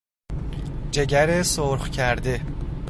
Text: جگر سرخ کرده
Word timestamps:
جگر 0.91 1.43
سرخ 1.43 1.89
کرده 1.91 2.41